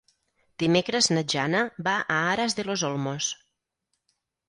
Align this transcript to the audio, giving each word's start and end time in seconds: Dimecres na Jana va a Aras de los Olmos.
Dimecres 0.63 1.09
na 1.17 1.23
Jana 1.35 1.63
va 1.89 1.95
a 1.99 2.19
Aras 2.33 2.59
de 2.61 2.69
los 2.73 2.89
Olmos. 2.91 3.33